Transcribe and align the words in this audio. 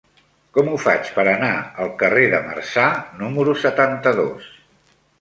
Com 0.57 0.71
ho 0.71 0.79
faig 0.85 1.11
per 1.17 1.25
anar 1.33 1.51
al 1.85 1.93
carrer 2.01 2.25
de 2.33 2.41
Marçà 2.49 2.89
número 3.23 3.57
setanta-dos? 3.69 4.53